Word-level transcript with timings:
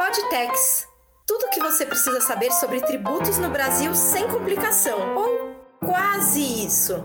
Podtex. 0.00 0.88
Tudo 1.26 1.44
o 1.44 1.50
que 1.50 1.60
você 1.60 1.84
precisa 1.84 2.22
saber 2.22 2.50
sobre 2.52 2.80
tributos 2.80 3.36
no 3.36 3.50
Brasil 3.50 3.94
sem 3.94 4.26
complicação, 4.28 5.14
ou 5.14 5.54
quase 5.78 6.40
isso. 6.40 7.04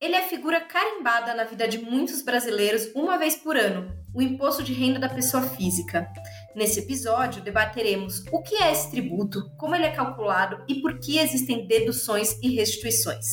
Ele 0.00 0.14
é 0.14 0.22
figura 0.22 0.60
carimbada 0.60 1.34
na 1.34 1.42
vida 1.42 1.66
de 1.66 1.78
muitos 1.78 2.22
brasileiros 2.22 2.92
uma 2.94 3.18
vez 3.18 3.34
por 3.34 3.56
ano, 3.56 3.92
o 4.14 4.22
imposto 4.22 4.62
de 4.62 4.72
renda 4.72 5.00
da 5.00 5.08
pessoa 5.08 5.42
física. 5.42 6.08
Nesse 6.54 6.78
episódio, 6.78 7.42
debateremos 7.42 8.22
o 8.30 8.40
que 8.40 8.54
é 8.54 8.70
esse 8.70 8.92
tributo, 8.92 9.42
como 9.58 9.74
ele 9.74 9.86
é 9.86 9.90
calculado 9.90 10.64
e 10.68 10.76
por 10.76 11.00
que 11.00 11.18
existem 11.18 11.66
deduções 11.66 12.38
e 12.40 12.54
restituições. 12.54 13.26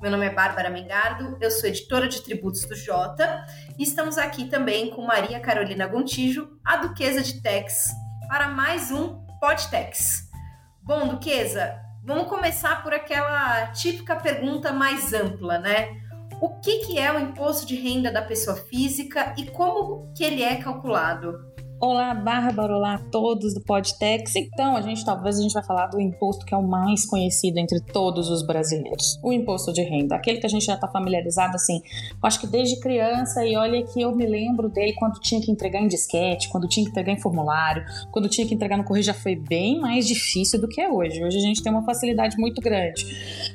Meu 0.00 0.12
nome 0.12 0.26
é 0.26 0.30
Bárbara 0.30 0.70
Mengardo, 0.70 1.36
eu 1.40 1.50
sou 1.50 1.68
editora 1.68 2.06
de 2.06 2.22
tributos 2.22 2.64
do 2.64 2.76
Jota 2.76 3.44
e 3.76 3.82
estamos 3.82 4.16
aqui 4.16 4.44
também 4.44 4.90
com 4.90 5.02
Maria 5.02 5.40
Carolina 5.40 5.88
Gontijo, 5.88 6.56
a 6.64 6.76
Duquesa 6.76 7.20
de 7.20 7.42
Tex, 7.42 7.88
para 8.28 8.46
mais 8.46 8.92
um 8.92 9.20
Podtex. 9.40 10.30
Bom, 10.84 11.08
Duquesa, 11.08 11.80
vamos 12.04 12.28
começar 12.28 12.80
por 12.84 12.94
aquela 12.94 13.66
típica 13.72 14.14
pergunta 14.14 14.72
mais 14.72 15.12
ampla, 15.12 15.58
né? 15.58 15.88
O 16.40 16.60
que, 16.60 16.78
que 16.86 16.96
é 16.96 17.12
o 17.12 17.18
imposto 17.18 17.66
de 17.66 17.74
renda 17.74 18.12
da 18.12 18.22
pessoa 18.22 18.56
física 18.56 19.34
e 19.36 19.46
como 19.46 20.12
que 20.14 20.22
ele 20.22 20.44
é 20.44 20.54
calculado? 20.62 21.40
Olá, 21.80 22.12
Bárbara, 22.12 22.76
olá 22.76 22.94
a 22.94 22.98
todos 22.98 23.54
do 23.54 23.60
Podtex. 23.60 24.34
Então, 24.34 24.74
a 24.74 24.80
gente 24.80 25.04
talvez 25.04 25.38
a 25.38 25.42
gente 25.42 25.52
vai 25.52 25.62
falar 25.62 25.86
do 25.86 26.00
imposto 26.00 26.44
que 26.44 26.52
é 26.52 26.56
o 26.56 26.62
mais 26.62 27.06
conhecido 27.06 27.56
entre 27.56 27.78
todos 27.80 28.28
os 28.28 28.44
brasileiros, 28.44 29.16
o 29.22 29.32
imposto 29.32 29.72
de 29.72 29.82
renda, 29.82 30.16
aquele 30.16 30.40
que 30.40 30.46
a 30.46 30.48
gente 30.48 30.64
já 30.64 30.74
está 30.74 30.88
familiarizado 30.88 31.54
assim. 31.54 31.80
Eu 32.10 32.26
acho 32.26 32.40
que 32.40 32.48
desde 32.48 32.80
criança 32.80 33.46
e 33.46 33.56
olha 33.56 33.80
que 33.84 34.00
eu 34.00 34.12
me 34.12 34.26
lembro 34.26 34.68
dele 34.68 34.92
quando 34.94 35.20
tinha 35.20 35.40
que 35.40 35.52
entregar 35.52 35.80
em 35.80 35.86
disquete, 35.86 36.48
quando 36.48 36.66
tinha 36.66 36.84
que 36.84 36.90
entregar 36.90 37.12
em 37.12 37.20
formulário, 37.20 37.84
quando 38.10 38.28
tinha 38.28 38.44
que 38.44 38.54
entregar 38.54 38.76
no 38.76 38.82
correio 38.82 39.04
já 39.04 39.14
foi 39.14 39.36
bem 39.36 39.78
mais 39.78 40.04
difícil 40.04 40.60
do 40.60 40.66
que 40.66 40.80
é 40.80 40.90
hoje. 40.90 41.24
Hoje 41.24 41.36
a 41.38 41.42
gente 41.42 41.62
tem 41.62 41.70
uma 41.70 41.84
facilidade 41.84 42.36
muito 42.38 42.60
grande. 42.60 43.06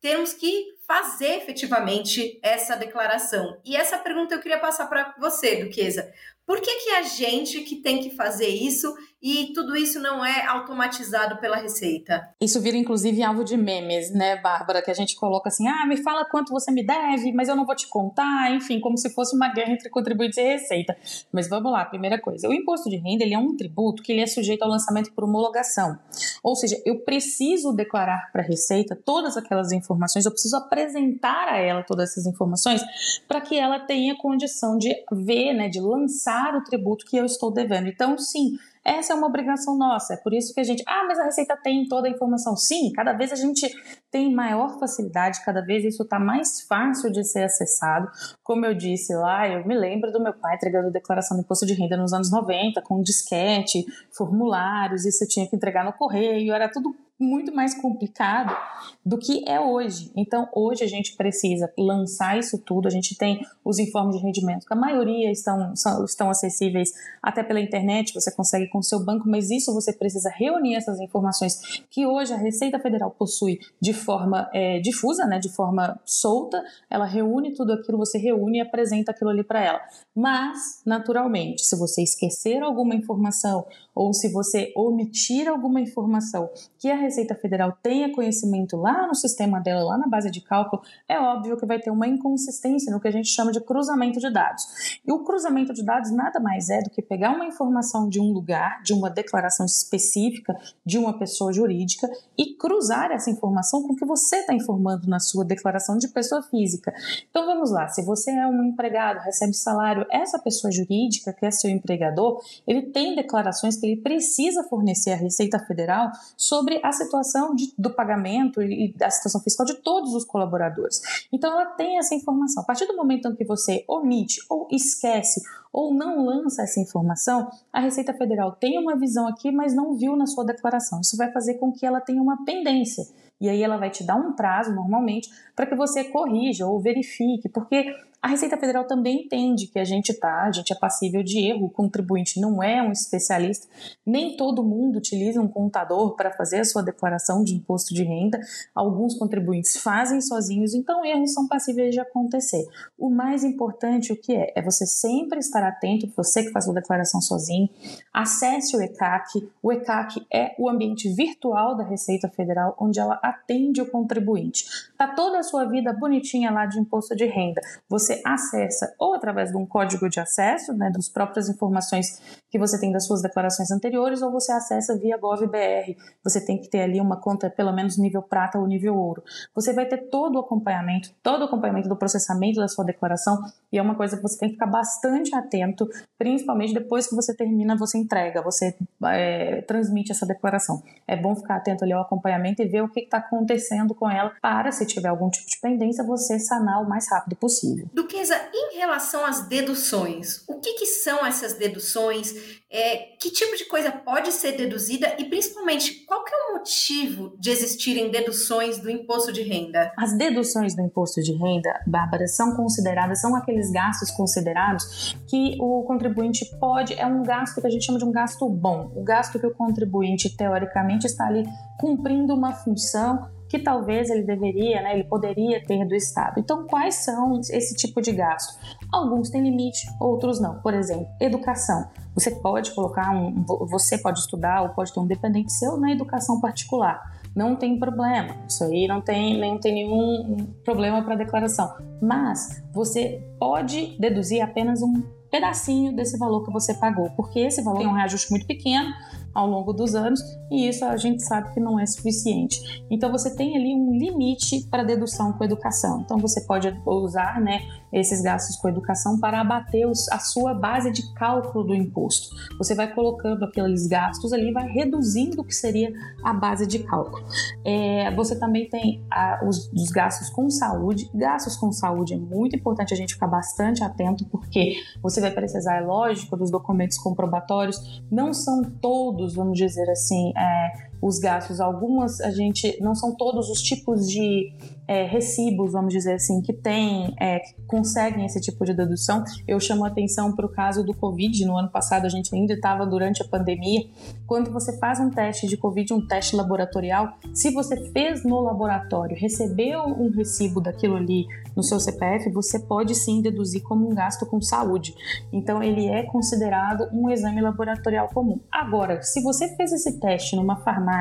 termos 0.00 0.32
que 0.32 0.73
fazer 0.86 1.36
efetivamente 1.36 2.38
essa 2.42 2.76
declaração. 2.76 3.58
E 3.64 3.76
essa 3.76 3.98
pergunta 3.98 4.34
eu 4.34 4.40
queria 4.40 4.58
passar 4.58 4.86
para 4.86 5.14
você, 5.18 5.64
Duquesa. 5.64 6.12
Por 6.46 6.60
que, 6.60 6.70
que 6.84 6.90
a 6.90 7.02
gente 7.02 7.62
que 7.62 7.76
tem 7.76 8.00
que 8.00 8.10
fazer 8.10 8.48
isso 8.48 8.94
e 9.22 9.54
tudo 9.54 9.74
isso 9.74 9.98
não 9.98 10.22
é 10.22 10.44
automatizado 10.46 11.38
pela 11.38 11.56
Receita? 11.56 12.28
Isso 12.38 12.60
vira 12.60 12.76
inclusive 12.76 13.22
alvo 13.22 13.42
de 13.42 13.56
memes, 13.56 14.12
né, 14.12 14.36
Bárbara? 14.36 14.82
Que 14.82 14.90
a 14.90 14.94
gente 14.94 15.16
coloca 15.16 15.48
assim: 15.48 15.66
ah, 15.66 15.86
me 15.86 15.96
fala 15.96 16.26
quanto 16.26 16.52
você 16.52 16.70
me 16.70 16.84
deve, 16.84 17.32
mas 17.32 17.48
eu 17.48 17.56
não 17.56 17.64
vou 17.64 17.74
te 17.74 17.88
contar, 17.88 18.52
enfim, 18.52 18.78
como 18.78 18.98
se 18.98 19.08
fosse 19.14 19.34
uma 19.34 19.48
guerra 19.48 19.72
entre 19.72 19.88
contribuintes 19.88 20.36
e 20.36 20.42
Receita. 20.42 20.94
Mas 21.32 21.48
vamos 21.48 21.72
lá, 21.72 21.82
primeira 21.86 22.20
coisa: 22.20 22.46
o 22.46 22.52
imposto 22.52 22.90
de 22.90 22.96
renda 22.96 23.24
ele 23.24 23.32
é 23.32 23.38
um 23.38 23.56
tributo 23.56 24.02
que 24.02 24.12
ele 24.12 24.20
é 24.20 24.26
sujeito 24.26 24.62
ao 24.62 24.68
lançamento 24.68 25.12
por 25.14 25.24
homologação. 25.24 25.98
Ou 26.42 26.54
seja, 26.54 26.76
eu 26.84 27.00
preciso 27.00 27.72
declarar 27.72 28.30
para 28.30 28.42
a 28.42 28.46
Receita 28.46 28.94
todas 28.94 29.38
aquelas 29.38 29.72
informações, 29.72 30.26
eu 30.26 30.30
preciso 30.30 30.56
apresentar 30.58 30.73
a 30.78 31.56
ela 31.58 31.82
todas 31.82 32.10
essas 32.10 32.26
informações 32.26 32.82
para 33.26 33.40
que 33.40 33.58
ela 33.58 33.80
tenha 33.80 34.16
condição 34.16 34.76
de 34.76 34.94
ver, 35.12 35.54
né, 35.54 35.68
de 35.68 35.80
lançar 35.80 36.54
o 36.54 36.64
tributo 36.64 37.04
que 37.06 37.16
eu 37.16 37.24
estou 37.24 37.50
devendo. 37.52 37.88
Então, 37.88 38.18
sim, 38.18 38.58
essa 38.84 39.14
é 39.14 39.16
uma 39.16 39.26
obrigação 39.26 39.78
nossa. 39.78 40.12
É 40.12 40.16
por 40.16 40.34
isso 40.34 40.52
que 40.52 40.60
a 40.60 40.64
gente, 40.64 40.82
ah, 40.86 41.04
mas 41.08 41.18
a 41.18 41.24
Receita 41.24 41.56
tem 41.56 41.88
toda 41.88 42.06
a 42.06 42.10
informação. 42.10 42.54
Sim, 42.54 42.92
cada 42.92 43.14
vez 43.14 43.32
a 43.32 43.36
gente 43.36 43.66
tem 44.10 44.32
maior 44.32 44.78
facilidade, 44.78 45.42
cada 45.42 45.62
vez 45.62 45.84
isso 45.84 46.02
está 46.02 46.18
mais 46.18 46.60
fácil 46.60 47.10
de 47.10 47.24
ser 47.24 47.44
acessado. 47.44 48.10
Como 48.42 48.66
eu 48.66 48.74
disse 48.74 49.14
lá, 49.14 49.48
eu 49.48 49.66
me 49.66 49.74
lembro 49.74 50.12
do 50.12 50.22
meu 50.22 50.34
pai 50.34 50.56
entregando 50.56 50.90
declaração 50.90 51.36
de 51.36 51.42
imposto 51.42 51.64
de 51.64 51.72
renda 51.72 51.96
nos 51.96 52.12
anos 52.12 52.30
90, 52.30 52.82
com 52.82 53.02
disquete, 53.02 53.86
formulários, 54.12 55.06
isso 55.06 55.24
eu 55.24 55.28
tinha 55.28 55.48
que 55.48 55.56
entregar 55.56 55.84
no 55.84 55.92
correio, 55.92 56.52
era 56.52 56.70
tudo 56.70 56.94
muito 57.18 57.54
mais 57.54 57.74
complicado 57.74 58.56
do 59.04 59.16
que 59.18 59.48
é 59.48 59.60
hoje. 59.60 60.10
Então, 60.16 60.48
hoje 60.52 60.84
a 60.84 60.86
gente 60.86 61.16
precisa 61.16 61.72
lançar 61.78 62.38
isso 62.38 62.58
tudo. 62.58 62.88
A 62.88 62.90
gente 62.90 63.16
tem 63.16 63.40
os 63.64 63.78
informes 63.78 64.16
de 64.16 64.22
rendimento, 64.22 64.66
que 64.66 64.72
a 64.72 64.76
maioria 64.76 65.30
estão, 65.30 65.74
são, 65.76 66.04
estão 66.04 66.30
acessíveis 66.30 66.92
até 67.22 67.42
pela 67.42 67.60
internet, 67.60 68.12
você 68.12 68.34
consegue 68.34 68.68
com 68.68 68.78
o 68.78 68.82
seu 68.82 69.04
banco, 69.04 69.28
mas 69.28 69.50
isso 69.50 69.72
você 69.72 69.92
precisa 69.92 70.28
reunir 70.28 70.74
essas 70.74 71.00
informações 71.00 71.84
que 71.90 72.06
hoje 72.06 72.32
a 72.32 72.36
Receita 72.36 72.78
Federal 72.78 73.10
possui 73.10 73.58
de 73.80 73.92
forma 73.92 74.50
é, 74.52 74.80
difusa, 74.80 75.24
né, 75.26 75.38
de 75.38 75.48
forma 75.48 75.98
solta. 76.04 76.62
Ela 76.90 77.06
reúne 77.06 77.54
tudo 77.54 77.72
aquilo, 77.72 77.98
você 77.98 78.18
reúne 78.18 78.58
e 78.58 78.60
apresenta 78.60 79.12
aquilo 79.12 79.30
ali 79.30 79.44
para 79.44 79.62
ela. 79.64 79.80
Mas, 80.14 80.82
naturalmente, 80.84 81.64
se 81.64 81.76
você 81.76 82.02
esquecer 82.02 82.62
alguma 82.62 82.94
informação 82.94 83.66
ou 83.94 84.12
se 84.12 84.32
você 84.32 84.72
omitir 84.76 85.48
alguma 85.48 85.80
informação 85.80 86.50
que 86.78 86.90
a 86.90 86.96
Receita 86.96 87.34
Federal 87.34 87.76
tenha 87.82 88.12
conhecimento 88.12 88.76
lá 88.76 89.06
no 89.06 89.14
sistema 89.14 89.60
dela, 89.60 89.84
lá 89.84 89.98
na 89.98 90.08
base 90.08 90.30
de 90.30 90.40
cálculo, 90.40 90.82
é 91.08 91.18
óbvio 91.18 91.56
que 91.56 91.66
vai 91.66 91.78
ter 91.78 91.90
uma 91.90 92.06
inconsistência 92.06 92.92
no 92.92 93.00
que 93.00 93.08
a 93.08 93.12
gente 93.12 93.28
chama 93.28 93.52
de 93.52 93.60
cruzamento 93.60 94.18
de 94.18 94.30
dados. 94.30 95.00
E 95.06 95.12
o 95.12 95.22
cruzamento 95.22 95.72
de 95.72 95.84
dados 95.84 96.10
nada 96.10 96.40
mais 96.40 96.70
é 96.70 96.82
do 96.82 96.90
que 96.90 97.02
pegar 97.02 97.30
uma 97.30 97.46
informação 97.46 98.08
de 98.08 98.20
um 98.20 98.32
lugar, 98.32 98.82
de 98.82 98.92
uma 98.92 99.10
declaração 99.10 99.66
específica 99.66 100.54
de 100.84 100.98
uma 100.98 101.18
pessoa 101.18 101.52
jurídica 101.52 102.10
e 102.36 102.54
cruzar 102.54 103.10
essa 103.10 103.30
informação 103.30 103.82
com 103.82 103.92
o 103.92 103.96
que 103.96 104.04
você 104.04 104.36
está 104.36 104.54
informando 104.54 105.08
na 105.08 105.18
sua 105.18 105.44
declaração 105.44 105.96
de 105.96 106.08
pessoa 106.08 106.42
física. 106.42 106.92
Então 107.30 107.46
vamos 107.46 107.70
lá, 107.70 107.88
se 107.88 108.02
você 108.02 108.30
é 108.30 108.46
um 108.46 108.64
empregado, 108.64 109.20
recebe 109.20 109.54
salário, 109.54 110.06
essa 110.10 110.38
pessoa 110.38 110.70
jurídica, 110.70 111.32
que 111.32 111.46
é 111.46 111.50
seu 111.50 111.70
empregador, 111.70 112.40
ele 112.66 112.82
tem 112.82 113.14
declarações 113.14 113.76
que 113.76 113.83
que 113.84 113.92
ele 113.92 114.00
precisa 114.00 114.64
fornecer 114.64 115.12
à 115.12 115.16
Receita 115.16 115.58
Federal 115.58 116.10
sobre 116.36 116.80
a 116.82 116.90
situação 116.90 117.54
de, 117.54 117.72
do 117.76 117.90
pagamento 117.90 118.62
e 118.62 118.94
da 118.96 119.10
situação 119.10 119.42
fiscal 119.42 119.66
de 119.66 119.74
todos 119.74 120.14
os 120.14 120.24
colaboradores. 120.24 121.26
Então, 121.30 121.52
ela 121.52 121.66
tem 121.66 121.98
essa 121.98 122.14
informação. 122.14 122.62
A 122.62 122.66
partir 122.66 122.86
do 122.86 122.96
momento 122.96 123.28
em 123.28 123.34
que 123.34 123.44
você 123.44 123.84
omite 123.86 124.40
ou 124.48 124.66
esquece 124.70 125.42
ou 125.70 125.92
não 125.92 126.24
lança 126.24 126.62
essa 126.62 126.80
informação, 126.80 127.50
a 127.70 127.80
Receita 127.80 128.14
Federal 128.14 128.52
tem 128.52 128.78
uma 128.78 128.96
visão 128.96 129.28
aqui, 129.28 129.52
mas 129.52 129.74
não 129.74 129.94
viu 129.94 130.16
na 130.16 130.24
sua 130.26 130.44
declaração. 130.44 131.00
Isso 131.00 131.16
vai 131.16 131.30
fazer 131.30 131.54
com 131.54 131.70
que 131.70 131.84
ela 131.84 132.00
tenha 132.00 132.22
uma 132.22 132.42
pendência. 132.44 133.04
E 133.40 133.48
aí 133.48 133.62
ela 133.62 133.76
vai 133.76 133.90
te 133.90 134.02
dar 134.04 134.16
um 134.16 134.32
prazo, 134.32 134.72
normalmente, 134.72 135.28
para 135.54 135.66
que 135.66 135.74
você 135.74 136.04
corrija 136.04 136.66
ou 136.66 136.80
verifique, 136.80 137.48
porque 137.48 137.94
a 138.24 138.26
Receita 138.26 138.56
Federal 138.56 138.86
também 138.86 139.26
entende 139.26 139.66
que 139.66 139.78
a 139.78 139.84
gente 139.84 140.14
tá, 140.14 140.44
a 140.44 140.50
gente 140.50 140.72
é 140.72 140.74
passível 140.74 141.22
de 141.22 141.40
erro, 141.40 141.66
o 141.66 141.70
contribuinte 141.70 142.40
não 142.40 142.62
é 142.62 142.82
um 142.82 142.90
especialista, 142.90 143.66
nem 144.06 144.34
todo 144.34 144.64
mundo 144.64 144.96
utiliza 144.96 145.42
um 145.42 145.46
contador 145.46 146.16
para 146.16 146.30
fazer 146.30 146.60
a 146.60 146.64
sua 146.64 146.82
declaração 146.82 147.44
de 147.44 147.54
imposto 147.54 147.92
de 147.92 148.02
renda, 148.02 148.40
alguns 148.74 149.14
contribuintes 149.14 149.76
fazem 149.76 150.22
sozinhos, 150.22 150.72
então 150.72 151.04
erros 151.04 151.34
são 151.34 151.46
passíveis 151.46 151.92
de 151.92 152.00
acontecer. 152.00 152.66
O 152.98 153.10
mais 153.10 153.44
importante 153.44 154.10
o 154.10 154.16
que 154.16 154.34
é? 154.34 154.54
É 154.56 154.62
você 154.62 154.86
sempre 154.86 155.38
estar 155.40 155.62
atento, 155.62 156.10
você 156.16 156.44
que 156.44 156.50
faz 156.50 156.66
a 156.66 156.72
declaração 156.72 157.20
sozinho, 157.20 157.68
acesse 158.10 158.74
o 158.74 158.80
ECAC, 158.80 159.46
o 159.62 159.70
ECAC 159.70 160.26
é 160.32 160.54
o 160.58 160.70
ambiente 160.70 161.10
virtual 161.10 161.76
da 161.76 161.84
Receita 161.84 162.30
Federal, 162.30 162.74
onde 162.80 162.98
ela 162.98 163.20
atende 163.22 163.82
o 163.82 163.90
contribuinte. 163.90 164.64
Tá 164.96 165.08
toda 165.08 165.40
a 165.40 165.42
sua 165.42 165.66
vida 165.66 165.92
bonitinha 165.92 166.50
lá 166.50 166.64
de 166.64 166.80
imposto 166.80 167.14
de 167.14 167.26
renda. 167.26 167.60
Você 167.86 168.13
você 168.14 168.22
acessa 168.24 168.94
ou 168.98 169.14
através 169.14 169.50
de 169.50 169.56
um 169.56 169.66
código 169.66 170.08
de 170.08 170.20
acesso, 170.20 170.72
né, 170.72 170.90
das 170.90 171.08
próprias 171.08 171.48
informações 171.48 172.20
que 172.50 172.58
você 172.58 172.78
tem 172.78 172.92
das 172.92 173.04
suas 173.06 173.20
declarações 173.20 173.70
anteriores, 173.72 174.22
ou 174.22 174.30
você 174.30 174.52
acessa 174.52 174.96
via 174.96 175.18
GovBR. 175.18 175.96
Você 176.22 176.40
tem 176.44 176.56
que 176.56 176.68
ter 176.68 176.82
ali 176.82 177.00
uma 177.00 177.20
conta 177.20 177.50
pelo 177.50 177.72
menos 177.72 177.98
nível 177.98 178.22
prata 178.22 178.58
ou 178.58 178.66
nível 178.66 178.94
ouro. 178.94 179.24
Você 179.54 179.72
vai 179.72 179.86
ter 179.86 180.08
todo 180.08 180.36
o 180.36 180.38
acompanhamento, 180.38 181.10
todo 181.22 181.42
o 181.42 181.44
acompanhamento 181.46 181.88
do 181.88 181.96
processamento 181.96 182.60
da 182.60 182.68
sua 182.68 182.84
declaração, 182.84 183.42
e 183.72 183.78
é 183.78 183.82
uma 183.82 183.96
coisa 183.96 184.16
que 184.16 184.22
você 184.22 184.38
tem 184.38 184.48
que 184.50 184.54
ficar 184.54 184.66
bastante 184.66 185.34
atento, 185.34 185.88
principalmente 186.16 186.72
depois 186.72 187.08
que 187.08 187.16
você 187.16 187.34
termina, 187.34 187.76
você 187.76 187.98
entrega, 187.98 188.40
você 188.40 188.76
é, 189.06 189.62
transmite 189.62 190.12
essa 190.12 190.24
declaração. 190.24 190.80
É 191.08 191.16
bom 191.16 191.34
ficar 191.34 191.56
atento 191.56 191.82
ali 191.82 191.92
ao 191.92 192.02
acompanhamento 192.02 192.62
e 192.62 192.66
ver 192.66 192.82
o 192.82 192.88
que 192.88 193.00
está 193.00 193.18
acontecendo 193.18 193.96
com 193.96 194.08
ela, 194.08 194.32
para, 194.40 194.70
se 194.70 194.86
tiver 194.86 195.08
algum 195.08 195.28
tipo 195.28 195.48
de 195.48 195.58
pendência, 195.60 196.04
você 196.04 196.38
sanar 196.38 196.80
o 196.80 196.88
mais 196.88 197.10
rápido 197.10 197.34
possível. 197.34 197.88
Duquesa, 198.04 198.36
em 198.52 198.76
relação 198.76 199.24
às 199.24 199.48
deduções, 199.48 200.44
o 200.46 200.60
que, 200.60 200.74
que 200.74 200.84
são 200.84 201.24
essas 201.24 201.54
deduções? 201.54 202.62
É, 202.70 203.16
que 203.18 203.30
tipo 203.30 203.56
de 203.56 203.64
coisa 203.64 203.90
pode 203.90 204.30
ser 204.30 204.52
deduzida 204.52 205.14
e, 205.18 205.24
principalmente, 205.24 206.04
qual 206.04 206.22
é 206.26 206.50
o 206.50 206.58
motivo 206.58 207.34
de 207.38 207.50
existirem 207.50 208.10
deduções 208.10 208.78
do 208.78 208.90
imposto 208.90 209.32
de 209.32 209.42
renda? 209.42 209.90
As 209.96 210.12
deduções 210.18 210.74
do 210.76 210.82
imposto 210.82 211.22
de 211.22 211.32
renda, 211.32 211.70
Bárbara, 211.86 212.26
são 212.26 212.54
consideradas, 212.54 213.22
são 213.22 213.34
aqueles 213.34 213.70
gastos 213.70 214.10
considerados 214.10 215.16
que 215.26 215.56
o 215.58 215.84
contribuinte 215.84 216.44
pode, 216.60 216.92
é 216.94 217.06
um 217.06 217.22
gasto 217.22 217.60
que 217.60 217.66
a 217.66 217.70
gente 217.70 217.86
chama 217.86 217.98
de 217.98 218.04
um 218.04 218.12
gasto 218.12 218.46
bom, 218.50 218.92
o 218.94 219.02
gasto 219.02 219.38
que 219.38 219.46
o 219.46 219.54
contribuinte, 219.54 220.36
teoricamente, 220.36 221.06
está 221.06 221.26
ali 221.26 221.44
cumprindo 221.80 222.34
uma 222.34 222.52
função 222.52 223.30
que 223.54 223.60
talvez 223.60 224.10
ele 224.10 224.22
deveria, 224.22 224.82
né, 224.82 224.94
ele 224.94 225.04
poderia 225.04 225.64
ter 225.64 225.86
do 225.86 225.94
Estado. 225.94 226.40
Então, 226.40 226.66
quais 226.66 226.96
são 226.96 227.40
esse 227.50 227.76
tipo 227.76 228.02
de 228.02 228.10
gasto? 228.10 228.58
Alguns 228.92 229.30
têm 229.30 229.42
limite, 229.42 229.86
outros 230.00 230.40
não. 230.40 230.58
Por 230.60 230.74
exemplo, 230.74 231.06
educação. 231.20 231.88
Você 232.14 232.32
pode 232.32 232.72
colocar 232.72 233.12
um, 233.12 233.44
você 233.70 233.96
pode 233.96 234.18
estudar 234.18 234.62
ou 234.62 234.70
pode 234.70 234.92
ter 234.92 234.98
um 234.98 235.06
dependente 235.06 235.52
seu 235.52 235.76
na 235.76 235.92
educação 235.92 236.40
particular. 236.40 237.00
Não 237.34 237.54
tem 237.54 237.78
problema, 237.78 238.34
isso 238.48 238.64
aí 238.64 238.88
não 238.88 239.00
tem, 239.00 239.40
não 239.40 239.58
tem 239.58 239.72
nenhum 239.72 240.36
problema 240.64 241.02
para 241.02 241.14
declaração. 241.14 241.74
Mas 242.02 242.60
você 242.72 243.24
pode 243.38 243.96
deduzir 244.00 244.42
apenas 244.42 244.82
um 244.82 245.00
pedacinho 245.30 245.94
desse 245.94 246.18
valor 246.18 246.44
que 246.44 246.52
você 246.52 246.74
pagou, 246.74 247.10
porque 247.10 247.38
esse 247.38 247.62
valor 247.62 247.78
tem 247.78 247.86
um 247.86 247.92
reajuste 247.92 248.30
muito 248.30 248.46
pequeno 248.46 248.92
ao 249.34 249.46
longo 249.46 249.72
dos 249.72 249.94
anos 249.94 250.20
e 250.50 250.68
isso 250.68 250.84
a 250.84 250.96
gente 250.96 251.22
sabe 251.22 251.52
que 251.52 251.60
não 251.60 251.78
é 251.78 251.86
suficiente. 251.86 252.84
Então 252.90 253.10
você 253.10 253.34
tem 253.34 253.56
ali 253.56 253.74
um 253.74 253.96
limite 253.96 254.66
para 254.70 254.84
dedução 254.84 255.32
com 255.32 255.44
educação. 255.44 256.02
Então 256.02 256.18
você 256.18 256.40
pode 256.42 256.68
usar, 256.86 257.40
né, 257.40 257.62
esses 257.92 258.20
gastos 258.20 258.56
com 258.56 258.68
educação 258.68 259.18
para 259.18 259.40
abater 259.40 259.88
os, 259.88 260.08
a 260.10 260.18
sua 260.18 260.52
base 260.52 260.90
de 260.90 261.14
cálculo 261.14 261.64
do 261.64 261.74
imposto. 261.74 262.34
Você 262.58 262.74
vai 262.74 262.92
colocando 262.92 263.44
aqueles 263.44 263.86
gastos 263.86 264.32
ali, 264.32 264.52
vai 264.52 264.68
reduzindo 264.68 265.40
o 265.40 265.44
que 265.44 265.54
seria 265.54 265.92
a 266.22 266.32
base 266.32 266.66
de 266.66 266.80
cálculo. 266.80 267.24
É, 267.64 268.14
você 268.14 268.38
também 268.38 268.68
tem 268.68 269.04
a, 269.10 269.44
os, 269.44 269.70
os 269.72 269.90
gastos 269.90 270.28
com 270.30 270.50
saúde. 270.50 271.10
Gastos 271.14 271.56
com 271.56 271.72
saúde 271.72 272.14
é 272.14 272.18
muito 272.18 272.56
importante 272.56 272.92
a 272.92 272.96
gente 272.96 273.14
ficar 273.14 273.28
bastante 273.28 273.82
atento 273.82 274.24
porque 274.26 274.76
você 275.02 275.20
vai 275.20 275.30
precisar, 275.30 275.76
é 275.76 275.80
lógico, 275.80 276.36
dos 276.36 276.50
documentos 276.50 276.98
comprobatórios. 276.98 278.02
Não 278.10 278.34
são 278.34 278.62
todos 278.62 279.23
todos, 279.24 279.34
vamos 279.34 279.58
dizer 279.58 279.88
assim, 279.90 280.32
é, 280.36 280.88
os 281.04 281.18
gastos. 281.18 281.60
Algumas 281.60 282.18
a 282.22 282.30
gente 282.30 282.78
não 282.80 282.94
são 282.94 283.14
todos 283.14 283.50
os 283.50 283.60
tipos 283.60 284.08
de 284.08 284.54
é, 284.88 285.04
recibos, 285.04 285.72
vamos 285.72 285.92
dizer 285.92 286.14
assim, 286.14 286.40
que 286.40 286.52
tem, 286.52 287.14
é, 287.20 287.40
que 287.40 287.54
conseguem 287.66 288.24
esse 288.24 288.40
tipo 288.40 288.64
de 288.64 288.72
dedução. 288.72 289.22
Eu 289.46 289.60
chamo 289.60 289.84
a 289.84 289.88
atenção 289.88 290.34
para 290.34 290.46
o 290.46 290.48
caso 290.48 290.82
do 290.82 290.94
Covid. 290.94 291.44
No 291.44 291.58
ano 291.58 291.70
passado 291.70 292.06
a 292.06 292.08
gente 292.08 292.34
ainda 292.34 292.54
estava 292.54 292.86
durante 292.86 293.22
a 293.22 293.24
pandemia. 293.26 293.86
Quando 294.26 294.50
você 294.50 294.78
faz 294.78 294.98
um 294.98 295.10
teste 295.10 295.46
de 295.46 295.58
Covid, 295.58 295.92
um 295.92 296.06
teste 296.06 296.34
laboratorial, 296.34 297.18
se 297.34 297.50
você 297.50 297.76
fez 297.90 298.24
no 298.24 298.40
laboratório, 298.40 299.14
recebeu 299.14 299.80
um 299.82 300.10
recibo 300.10 300.60
daquilo 300.60 300.96
ali 300.96 301.26
no 301.54 301.62
seu 301.62 301.78
CPF, 301.78 302.30
você 302.30 302.58
pode 302.58 302.94
sim 302.94 303.20
deduzir 303.20 303.62
como 303.62 303.88
um 303.88 303.94
gasto 303.94 304.24
com 304.24 304.40
saúde. 304.40 304.94
Então 305.30 305.62
ele 305.62 305.86
é 305.86 306.02
considerado 306.04 306.88
um 306.92 307.10
exame 307.10 307.42
laboratorial 307.42 308.08
comum. 308.08 308.40
Agora, 308.50 309.02
se 309.02 309.22
você 309.22 309.54
fez 309.54 309.70
esse 309.72 310.00
teste 310.00 310.34
numa 310.34 310.56
farmácia 310.56 310.93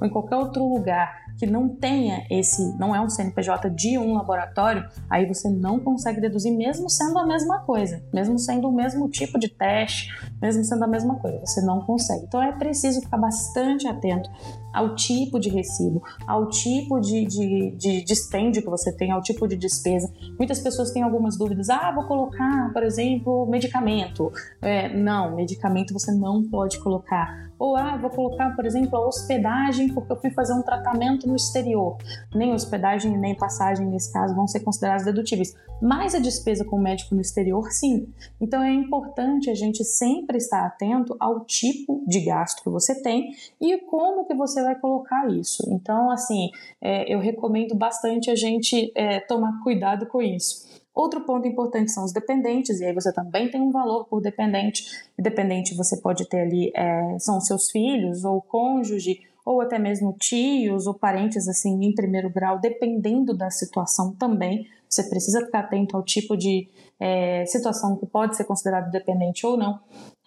ou 0.00 0.06
em 0.06 0.10
qualquer 0.10 0.36
outro 0.36 0.66
lugar 0.66 1.28
que 1.38 1.46
não 1.46 1.68
tenha 1.68 2.26
esse, 2.28 2.76
não 2.78 2.94
é 2.94 3.00
um 3.00 3.08
CNPJ 3.08 3.70
de 3.70 3.96
um 3.96 4.14
laboratório, 4.14 4.88
aí 5.08 5.24
você 5.24 5.48
não 5.48 5.78
consegue 5.78 6.20
deduzir, 6.20 6.52
mesmo 6.52 6.90
sendo 6.90 7.16
a 7.16 7.24
mesma 7.24 7.60
coisa, 7.60 8.02
mesmo 8.12 8.38
sendo 8.38 8.68
o 8.68 8.72
mesmo 8.72 9.08
tipo 9.08 9.38
de 9.38 9.48
teste, 9.48 10.12
mesmo 10.42 10.64
sendo 10.64 10.82
a 10.82 10.88
mesma 10.88 11.14
coisa, 11.16 11.38
você 11.38 11.60
não 11.60 11.80
consegue. 11.80 12.24
Então 12.24 12.42
é 12.42 12.50
preciso 12.50 13.00
ficar 13.00 13.18
bastante 13.18 13.86
atento 13.86 14.28
ao 14.78 14.94
tipo 14.94 15.40
de 15.40 15.48
recibo, 15.48 16.00
ao 16.24 16.48
tipo 16.48 17.00
de, 17.00 17.24
de, 17.26 17.70
de 17.72 18.04
dispêndio 18.04 18.62
que 18.62 18.70
você 18.70 18.92
tem, 18.92 19.10
ao 19.10 19.20
tipo 19.20 19.48
de 19.48 19.56
despesa. 19.56 20.08
Muitas 20.38 20.60
pessoas 20.60 20.92
têm 20.92 21.02
algumas 21.02 21.36
dúvidas. 21.36 21.68
Ah, 21.68 21.90
vou 21.90 22.04
colocar, 22.04 22.72
por 22.72 22.84
exemplo, 22.84 23.44
medicamento. 23.46 24.32
É, 24.62 24.88
não, 24.96 25.34
medicamento 25.34 25.92
você 25.92 26.12
não 26.12 26.44
pode 26.48 26.78
colocar 26.78 27.48
ou, 27.58 27.76
ah, 27.76 27.96
vou 27.96 28.08
colocar, 28.10 28.54
por 28.54 28.64
exemplo, 28.64 28.96
a 28.96 29.06
hospedagem 29.06 29.92
porque 29.92 30.12
eu 30.12 30.16
fui 30.16 30.30
fazer 30.30 30.52
um 30.52 30.62
tratamento 30.62 31.26
no 31.26 31.34
exterior. 31.34 31.96
Nem 32.32 32.52
hospedagem 32.52 33.18
nem 33.18 33.34
passagem, 33.34 33.86
nesse 33.86 34.12
caso, 34.12 34.34
vão 34.34 34.46
ser 34.46 34.60
consideradas 34.60 35.04
dedutíveis. 35.04 35.54
Mas 35.82 36.14
a 36.14 36.18
despesa 36.18 36.64
com 36.64 36.76
o 36.76 36.80
médico 36.80 37.14
no 37.14 37.20
exterior, 37.20 37.70
sim. 37.72 38.12
Então 38.40 38.62
é 38.62 38.72
importante 38.72 39.50
a 39.50 39.54
gente 39.54 39.84
sempre 39.84 40.38
estar 40.38 40.64
atento 40.64 41.16
ao 41.18 41.44
tipo 41.44 42.04
de 42.06 42.20
gasto 42.20 42.62
que 42.62 42.70
você 42.70 43.00
tem 43.02 43.30
e 43.60 43.78
como 43.78 44.24
que 44.24 44.34
você 44.34 44.62
vai 44.62 44.67
colocar 44.76 45.28
isso. 45.30 45.62
Então, 45.70 46.10
assim, 46.10 46.50
é, 46.80 47.12
eu 47.12 47.18
recomendo 47.18 47.74
bastante 47.74 48.30
a 48.30 48.36
gente 48.36 48.92
é, 48.94 49.20
tomar 49.20 49.62
cuidado 49.62 50.06
com 50.06 50.22
isso. 50.22 50.68
Outro 50.94 51.20
ponto 51.20 51.46
importante 51.46 51.92
são 51.92 52.04
os 52.04 52.12
dependentes, 52.12 52.80
e 52.80 52.84
aí 52.84 52.92
você 52.92 53.12
também 53.12 53.48
tem 53.48 53.60
um 53.60 53.70
valor 53.70 54.06
por 54.06 54.20
dependente. 54.20 54.84
Dependente 55.16 55.76
você 55.76 55.96
pode 56.00 56.28
ter 56.28 56.40
ali, 56.40 56.72
é, 56.74 57.16
são 57.20 57.40
seus 57.40 57.70
filhos, 57.70 58.24
ou 58.24 58.42
cônjuge, 58.42 59.20
ou 59.48 59.62
até 59.62 59.78
mesmo 59.78 60.14
tios 60.18 60.86
ou 60.86 60.92
parentes 60.92 61.48
assim 61.48 61.82
em 61.82 61.94
primeiro 61.94 62.28
grau, 62.28 62.58
dependendo 62.58 63.34
da 63.34 63.48
situação 63.48 64.14
também. 64.14 64.66
Você 64.88 65.04
precisa 65.04 65.44
ficar 65.44 65.60
atento 65.60 65.96
ao 65.96 66.02
tipo 66.02 66.36
de 66.36 66.68
é, 67.00 67.46
situação 67.46 67.96
que 67.96 68.04
pode 68.04 68.36
ser 68.36 68.44
considerado 68.44 68.90
dependente 68.90 69.46
ou 69.46 69.56
não. 69.56 69.80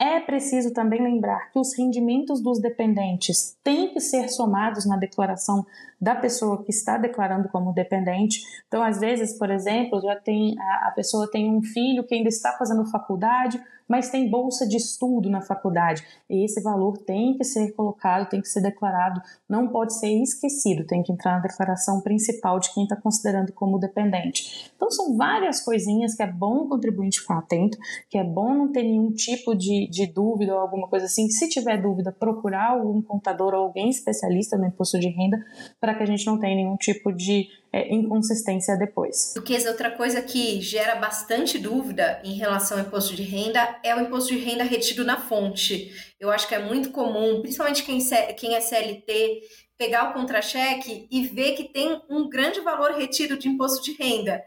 É 0.03 0.20
preciso 0.20 0.74
também 0.74 1.00
lembrar 1.00 1.51
que 1.51 1.60
os 1.60 1.77
rendimentos 1.77 2.41
dos 2.41 2.60
dependentes 2.60 3.55
têm 3.63 3.93
que 3.93 4.00
ser 4.00 4.29
somados 4.29 4.84
na 4.84 4.98
declaração 4.98 5.63
da 6.01 6.15
pessoa 6.15 6.63
que 6.63 6.72
está 6.72 6.98
declarando 6.98 7.48
como 7.50 7.72
dependente. 7.72 8.41
Então, 8.67 8.81
às 8.81 9.00
vezes, 9.00 9.38
por 9.38 9.51
exemplo, 9.51 10.01
já 10.01 10.15
tem 10.15 10.55
a 10.60 10.91
pessoa 10.96 11.29
tem 11.29 11.55
um 11.55 11.62
filho 11.62 12.03
que 12.03 12.15
ainda 12.15 12.29
está 12.29 12.51
fazendo 12.53 12.84
faculdade, 12.89 13.62
mas 13.91 14.10
tem 14.10 14.29
bolsa 14.29 14.65
de 14.65 14.77
estudo 14.77 15.29
na 15.29 15.41
faculdade. 15.41 16.01
E 16.29 16.46
esse 16.46 16.62
valor 16.62 16.98
tem 16.98 17.38
que 17.38 17.43
ser 17.43 17.74
colocado, 17.74 18.29
tem 18.29 18.39
que 18.41 18.48
ser 18.48 18.62
declarado, 18.62 19.22
não 19.50 19.67
pode 19.67 19.93
ser 19.93 20.08
esquecido, 20.08 20.86
tem 20.86 21.03
que 21.03 21.12
entrar 21.12 21.34
na 21.34 21.39
declaração 21.39 22.00
principal 22.00 22.58
de 22.58 22.74
quem 22.74 22.84
está 22.84 22.96
considerando 22.96 23.51
como 23.51 23.77
dependente. 23.77 24.72
Então, 24.74 24.89
são 24.89 25.17
várias 25.17 25.60
coisinhas 25.60 26.15
que 26.15 26.24
é 26.24 26.27
bom 26.27 26.60
o 26.60 26.70
contribuinte 26.70 27.20
ficar 27.20 27.39
atento, 27.39 27.77
que 28.10 28.17
é 28.17 28.24
bom 28.24 28.53
não 28.53 28.72
ter 28.72 28.84
nenhum 28.84 29.12
tipo 29.12 29.53
de, 29.53 29.89
de 29.91 30.07
dúvida 30.07 30.53
ou 30.53 30.60
alguma 30.60 30.88
coisa 30.88 31.05
assim. 31.05 31.29
Se 31.29 31.50
tiver 31.50 31.81
dúvida, 31.81 32.12
procurar 32.12 32.71
algum 32.71 33.01
contador 33.01 33.53
ou 33.53 33.65
alguém 33.65 33.89
especialista 33.89 34.57
no 34.57 34.65
imposto 34.65 35.00
de 35.00 35.10
renda 35.10 35.38
para 35.79 35.93
que 35.93 36.03
a 36.03 36.05
gente 36.05 36.25
não 36.25 36.39
tenha 36.39 36.55
nenhum 36.55 36.77
tipo 36.77 37.12
de 37.12 37.48
é, 37.74 37.93
inconsistência 37.93 38.75
depois. 38.77 39.31
Porque 39.33 39.55
outra 39.67 39.91
coisa 39.91 40.21
que 40.21 40.62
gera 40.62 40.95
bastante 40.95 41.60
dúvida 41.60 42.21
em 42.24 42.33
relação 42.33 42.77
ao 42.77 42.86
imposto 42.86 43.15
de 43.15 43.24
renda 43.24 43.79
é 43.83 43.95
o 43.95 44.01
imposto 44.01 44.33
de 44.33 44.39
renda 44.39 44.63
retido 44.63 45.03
na 45.03 45.17
fonte. 45.17 45.91
Eu 46.19 46.31
acho 46.31 46.48
que 46.48 46.55
é 46.55 46.60
muito 46.60 46.91
comum, 46.91 47.41
principalmente 47.41 47.83
quem, 47.83 48.00
quem 48.38 48.55
é 48.55 48.62
CLT, 48.62 49.41
pegar 49.77 50.10
o 50.10 50.13
contra-cheque 50.13 51.07
e 51.10 51.25
ver 51.27 51.53
que 51.53 51.63
tem 51.65 52.01
um 52.10 52.29
grande 52.29 52.62
valor 52.62 52.91
retido 52.91 53.38
de 53.38 53.50
imposto 53.50 53.83
de 53.83 53.93
renda. 53.93 54.43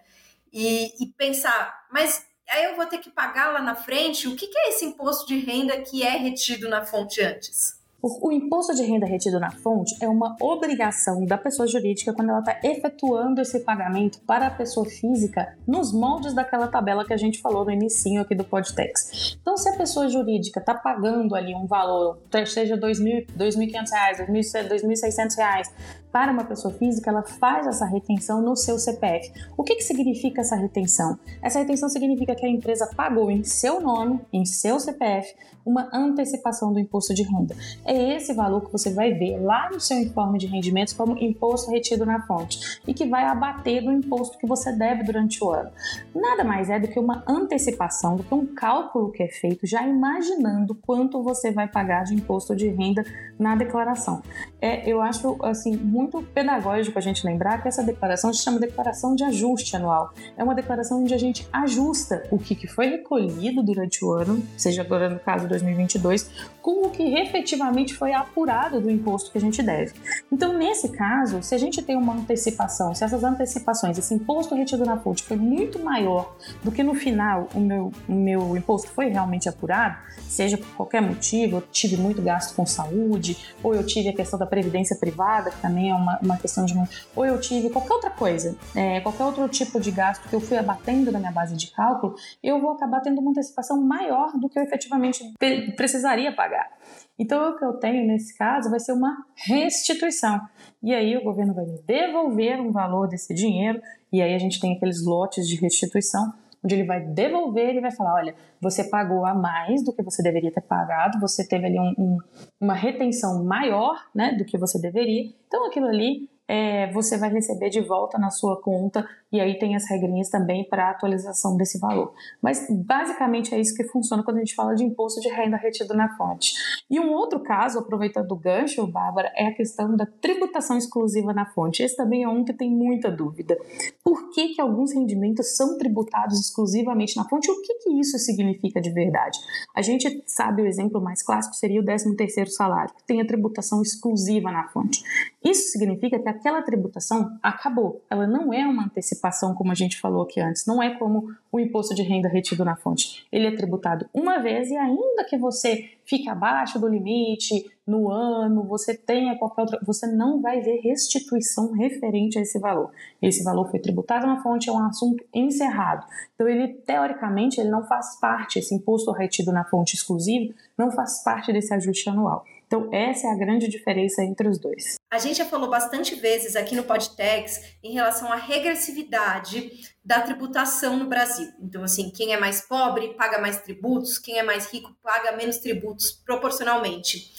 E, 0.53 0.93
e 1.03 1.07
pensar, 1.19 1.75
mas 1.93 2.25
aí 2.49 2.65
eu 2.65 2.77
vou 2.77 2.87
ter 2.87 2.99
que 2.99 3.11
pagar 3.11 3.53
lá 3.53 3.61
na 3.61 3.75
frente, 3.75 4.29
o 4.29 4.37
que, 4.37 4.47
que 4.47 4.59
é 4.59 4.69
esse 4.71 4.85
imposto 4.85 5.27
de 5.27 5.39
renda 5.39 5.81
que 5.83 6.03
é 6.03 6.17
retido 6.17 6.69
na 6.69 6.85
fonte 6.85 7.21
antes? 7.21 7.84
O, 8.07 8.31
imposto 8.31 8.75
de 8.75 8.83
renda 8.83 9.07
retido 9.07 9.41
na 9.41 9.51
fonte 9.51 9.97
é 9.99 10.07
uma 10.07 10.37
obrigação 10.39 11.25
da 11.25 11.39
pessoa 11.39 11.67
jurídica 11.67 12.13
quando 12.13 12.29
ela 12.29 12.41
está 12.41 12.61
efetuando 12.63 13.41
esse 13.41 13.61
pagamento 13.61 14.21
para 14.27 14.49
a 14.49 14.51
pessoa 14.51 14.85
física 14.85 15.57
nos 15.67 15.91
moldes 15.91 16.35
daquela 16.35 16.69
tabela 16.69 17.07
que 17.07 17.15
a 17.15 17.17
gente 17.17 17.41
falou 17.41 17.65
no 17.65 17.71
início 17.71 18.21
aqui 18.21 18.35
do 18.35 18.45
Podtex. 18.45 19.39
Então, 19.41 19.57
se 19.57 19.71
a 19.71 19.77
pessoa 19.79 20.07
jurídica 20.07 20.61
está 20.61 20.75
pagando 20.75 21.35
ali 21.35 21.55
um 21.55 21.65
valor, 21.65 22.19
seja 22.47 22.75
R$ 22.75 22.81
2.500, 22.83 24.19
R$ 24.19 24.35
2.600, 24.35 25.71
para 26.15 26.31
uma 26.31 26.45
pessoa 26.45 26.73
física, 26.73 27.11
ela 27.11 27.25
faz 27.25 27.67
essa 27.67 27.85
retenção 27.87 28.41
no 28.41 28.55
seu 28.55 28.79
CPF. 28.79 29.33
O 29.57 29.65
que, 29.65 29.75
que 29.75 29.83
significa 29.83 30.43
essa 30.43 30.55
retenção? 30.55 31.19
Essa 31.43 31.59
retenção 31.59 31.89
significa 31.89 32.37
que 32.37 32.47
a 32.47 32.49
empresa 32.49 32.89
pagou 32.95 33.33
em 33.33 33.43
seu 33.43 33.81
nome, 33.81 34.21
em 34.33 34.45
seu 34.45 34.79
CPF, 34.79 35.35
uma 35.67 35.89
antecipação 35.93 36.73
do 36.73 36.79
imposto 36.79 37.13
de 37.15 37.25
renda. 37.25 37.57
É 37.85 37.94
esse 37.95 38.33
valor 38.33 38.65
que 38.65 38.73
você 38.73 38.93
vai 38.93 39.13
ver 39.13 39.39
lá 39.39 39.71
no 39.71 39.81
seu 39.81 39.99
informe 39.99 40.39
de 40.39 40.47
rendimentos 40.47 40.93
como 40.93 41.17
imposto 41.19 41.71
retido 41.71 42.05
na 42.05 42.27
fonte 42.27 42.81
e 42.87 42.95
que 42.95 43.07
vai 43.07 43.25
abater 43.25 43.83
do 43.83 43.93
imposto 43.93 44.39
que 44.39 44.47
você 44.47 44.73
deve 44.73 45.03
durante 45.03 45.43
o 45.43 45.51
ano. 45.51 45.71
Nada 46.15 46.45
mais 46.45 46.71
é 46.71 46.79
do 46.79 46.89
que 46.89 46.99
uma 46.99 47.23
antecipação, 47.27 48.17
do 48.17 48.23
que 48.23 48.35
um 48.35 48.47
cálculo 48.47 49.11
que 49.11 49.23
é 49.23 49.29
feito 49.29 49.67
já 49.67 49.87
imaginando 49.87 50.75
quanto 50.75 51.23
você 51.23 51.51
vai 51.51 51.69
pagar 51.69 52.05
de 52.05 52.15
imposto 52.15 52.57
de 52.57 52.69
renda 52.69 53.05
na 53.39 53.55
declaração. 53.55 54.23
É, 54.61 54.89
eu 54.89 55.01
acho 55.01 55.37
assim 55.43 55.77
muito 55.77 56.23
pedagógico 56.23 56.99
a 56.99 57.03
gente 57.03 57.27
lembrar 57.27 57.61
que 57.61 57.69
essa 57.69 57.83
declaração 57.83 58.33
se 58.33 58.43
chama 58.43 58.59
declaração 58.59 59.15
de 59.15 59.25
ajuste 59.25 59.77
anual. 59.77 60.13
É 60.37 60.43
uma 60.43 60.55
declaração 60.55 61.03
onde 61.03 61.13
a 61.13 61.19
gente 61.19 61.47
ajusta 61.53 62.23
o 62.31 62.39
que 62.39 62.67
foi 62.67 62.87
recolhido 62.87 63.63
durante 63.63 64.05
o 64.05 64.13
ano, 64.13 64.43
seja 64.57 64.83
agora 64.83 65.09
no 65.09 65.19
caso 65.19 65.47
2022, 65.49 66.31
com 66.63 66.87
o 66.87 66.91
que 66.91 67.03
efetivamente 67.03 67.84
foi 67.93 68.15
apurado 68.15 68.81
do 68.81 68.91
imposto 68.91 69.31
que 69.31 69.37
a 69.37 69.41
gente 69.41 69.63
deve. 69.63 69.93
Então, 70.33 70.57
nesse 70.57 70.89
caso, 70.91 71.43
se 71.43 71.55
a 71.55 71.59
gente 71.59 71.83
tem 71.83 71.97
uma 71.97 72.15
antecipação, 72.15 72.95
se 72.95 73.05
essas 73.05 73.23
antecipações, 73.25 73.99
esse 73.99 74.15
imposto 74.15 74.55
retido 74.55 74.85
na 74.87 74.97
fonte 74.97 75.23
foi 75.25 75.37
muito 75.37 75.79
maior 75.79 76.37
do 76.63 76.71
que 76.71 76.83
no 76.83 76.95
final 76.95 77.49
o 77.55 77.61
meu, 77.61 77.93
o 78.09 78.15
meu 78.15 78.57
imposto 78.57 78.89
foi 78.89 79.09
realmente 79.09 79.49
apurado, 79.49 79.99
seja 80.29 80.57
por 80.57 80.69
qualquer 80.77 81.03
motivo, 81.03 81.57
eu 81.57 81.63
tive 81.73 81.97
muito 81.97 82.23
gasto 82.23 82.55
com 82.55 82.65
saúde, 82.65 83.55
ou 83.63 83.75
eu 83.75 83.85
tive 83.85 84.09
a 84.09 84.15
questão 84.15 84.39
da 84.39 84.47
previdência 84.47 84.97
privada, 84.97 85.51
que 85.51 85.61
também 85.61 85.91
é 85.91 85.95
uma, 85.95 86.19
uma 86.23 86.37
questão 86.37 86.65
de. 86.65 86.75
Ou 87.15 87.25
eu 87.25 87.41
tive 87.41 87.71
qualquer 87.71 87.95
outra 87.95 88.11
coisa, 88.11 88.57
é, 88.75 89.01
qualquer 89.01 89.25
outro 89.25 89.49
tipo 89.49 89.81
de 89.81 89.91
gasto 89.91 90.29
que 90.29 90.35
eu 90.35 90.41
fui 90.41 90.57
abatendo 90.57 91.11
na 91.11 91.19
minha 91.19 91.33
base 91.33 91.57
de 91.57 91.71
cálculo, 91.71 92.15
eu 92.43 92.61
vou 92.61 92.73
acabar 92.73 93.01
tendo 93.01 93.21
uma 93.21 93.31
antecipação 93.31 93.81
maior 93.81 94.33
do 94.39 94.49
que 94.49 94.59
eu 94.59 94.63
efetivamente 94.63 95.35
precisaria 95.77 96.33
pagar. 96.33 96.71
Então, 97.19 97.51
o 97.51 97.59
que 97.59 97.65
eu 97.65 97.75
tenho 97.75 98.07
nesse 98.07 98.37
caso 98.37 98.71
vai 98.71 98.81
ser 98.81 98.93
uma 98.93 99.17
restituição. 99.47 100.41
E 100.83 100.93
aí, 100.93 101.17
o 101.17 101.23
governo 101.23 101.55
vai 101.55 101.65
me 101.65 101.81
devolver 101.87 102.61
um 102.61 102.73
valor 102.73 103.09
desse 103.09 103.33
dinheiro, 103.35 103.81
e 104.13 104.21
aí 104.21 104.35
a 104.35 104.39
gente 104.39 104.61
tem 104.61 104.77
aqueles 104.77 105.05
lotes 105.05 105.49
de 105.49 105.57
restituição 105.57 106.33
onde 106.65 106.75
ele 106.75 106.85
vai 106.85 107.01
devolver 107.01 107.75
e 107.75 107.81
vai 107.81 107.91
falar: 107.91 108.15
olha, 108.15 108.35
você 108.61 108.85
pagou 108.85 109.27
a 109.27 109.35
mais 109.35 109.85
do 109.85 109.93
que 109.93 110.03
você 110.03 110.23
deveria 110.23 110.51
ter 110.51 110.63
pagado, 110.63 111.21
você 111.21 111.47
teve 111.47 111.67
ali 111.67 111.79
um, 111.79 111.95
um, 111.99 112.19
uma 112.61 112.75
retenção 112.75 113.45
maior 113.45 113.97
né, 114.15 114.33
do 114.33 114.45
que 114.45 114.57
você 114.57 114.81
deveria, 114.81 115.31
então 115.47 115.67
aquilo 115.67 115.87
ali 115.87 116.29
é, 116.47 116.93
você 116.93 117.17
vai 117.17 117.31
receber 117.31 117.71
de 117.71 117.81
volta 117.81 118.19
na 118.19 118.31
sua 118.31 118.61
conta 118.61 119.07
e 119.33 119.41
aí 119.41 119.59
tem 119.59 119.75
as 119.75 119.89
regrinhas 119.89 120.29
também 120.29 120.63
para 120.69 120.91
atualização 120.91 121.57
desse 121.57 121.79
valor. 121.79 122.15
Mas 122.41 122.67
basicamente 122.71 123.55
é 123.55 123.61
isso 123.61 123.75
que 123.75 123.85
funciona 123.85 124.23
quando 124.23 124.37
a 124.37 124.41
gente 124.41 124.55
fala 124.55 124.75
de 124.75 124.85
imposto 124.85 125.21
de 125.21 125.29
renda 125.29 125.57
retido 125.57 125.95
na 125.95 126.17
fonte. 126.17 126.55
E 126.89 127.01
um 127.01 127.13
outro 127.13 127.41
caso, 127.41 127.79
aproveitando 127.79 128.31
o 128.31 128.37
gancho, 128.37 128.87
Bárbara, 128.87 129.33
é 129.35 129.47
a 129.47 129.55
questão 129.55 129.97
da 129.97 130.07
tributação 130.07 130.77
exclusiva 130.77 131.33
na 131.33 131.47
fonte. 131.47 131.83
Esse 131.83 131.97
também 131.97 132.23
é 132.23 132.29
um 132.29 132.45
que 132.45 132.53
tem 132.53 132.71
muita 132.71 133.11
dúvida. 133.11 133.59
Por 134.03 134.31
que, 134.31 134.55
que 134.55 134.61
alguns 134.61 134.93
rendimentos 134.93 135.57
são 135.57 135.79
tributados 135.79 136.39
exclusivamente 136.39 137.17
na 137.17 137.29
fonte? 137.29 137.51
O 137.51 137.61
que, 137.63 137.75
que 137.75 137.91
isso 137.99 138.19
significa 138.19 138.81
de 138.81 138.91
verdade? 138.91 139.39
A 139.75 139.83
gente 139.83 140.23
sabe 140.27 140.63
o 140.63 140.67
exemplo 140.67 141.01
mais 141.01 141.23
clássico 141.23 141.57
seria 141.57 141.81
o 141.81 141.85
13º 141.85 142.47
salário, 142.47 142.95
que 142.95 143.03
tem 143.05 143.21
a 143.21 143.27
tributação 143.27 143.83
exclusiva 143.83 144.53
na 144.53 144.69
fonte. 144.69 145.03
Isso 145.45 145.73
significa 145.73 146.19
que 146.19 146.29
aquela 146.29 146.63
tributação 146.63 147.37
acabou. 147.43 148.01
Ela 148.09 148.27
não 148.27 148.53
é 148.53 148.65
uma 148.67 148.85
antecipação, 148.85 149.55
como 149.55 149.73
a 149.73 149.75
gente 149.75 150.01
falou 150.01 150.23
aqui 150.23 150.41
antes. 150.41 150.65
Não 150.65 150.83
é 150.83 150.97
como 150.97 151.29
o 151.51 151.59
imposto 151.59 151.95
de 151.95 152.03
renda 152.03 152.29
retido 152.29 152.65
na 152.65 152.77
fonte. 152.77 153.27
Ele 153.33 153.49
é 153.49 153.57
tributado 153.57 154.09
uma 154.15 154.39
vez 154.39 154.71
e 154.71 154.77
ainda 154.77 155.25
que 155.29 155.37
você 155.37 155.91
fique 156.05 156.29
abaixo 156.29 156.79
do 156.79 156.89
limite 156.89 157.71
no 157.87 158.11
ano, 158.11 158.63
você 158.65 158.95
tenha 158.95 159.37
qualquer 159.37 159.63
outra, 159.63 159.81
você 159.83 160.07
não 160.07 160.41
vai 160.41 160.61
ver 160.61 160.81
restituição 160.81 161.73
referente 161.73 162.39
a 162.39 162.43
esse 162.43 162.59
valor. 162.59 162.91
Esse 163.21 163.43
valor 163.43 163.71
foi 163.71 163.79
tributado 163.79 164.27
na 164.27 164.43
fonte, 164.43 164.69
é 164.69 164.73
um 164.73 164.85
assunto 164.85 165.25
encerrado. 165.35 166.07
Então 166.35 166.49
ele 166.49 166.69
teoricamente 166.69 167.61
ele 167.61 167.71
não 167.71 167.85
faz 167.85 168.19
parte 168.19 168.59
esse 168.59 168.75
imposto 168.75 169.13
retido 169.13 169.53
na 169.53 169.65
fonte 169.65 169.95
exclusivo, 169.95 170.55
não 170.77 170.91
faz 170.91 171.23
parte 171.23 171.53
desse 171.53 171.73
ajuste 171.75 172.09
anual. 172.09 172.45
Então, 172.67 172.89
essa 172.93 173.29
é 173.29 173.31
a 173.31 173.37
grande 173.37 173.69
diferença 173.69 174.25
entre 174.25 174.49
os 174.49 174.59
dois. 174.59 174.97
A 175.15 175.19
gente 175.19 175.39
já 175.39 175.45
falou 175.45 175.71
bastante 175.71 176.17
vezes 176.17 176.57
aqui 176.57 176.75
no 176.75 176.83
Podtex 176.83 177.77
em 177.85 177.93
relação 177.93 178.33
à 178.33 178.35
regressividade 178.35 179.71
da 180.05 180.21
tributação 180.21 180.97
no 180.97 181.07
Brasil. 181.07 181.53
Então, 181.61 181.85
assim, 181.85 182.11
quem 182.11 182.35
é 182.35 182.37
mais 182.37 182.63
pobre 182.63 183.15
paga 183.15 183.39
mais 183.39 183.61
tributos, 183.61 184.19
quem 184.19 184.41
é 184.41 184.43
mais 184.43 184.67
rico 184.73 184.93
paga 185.01 185.31
menos 185.37 185.59
tributos 185.59 186.11
proporcionalmente. 186.11 187.33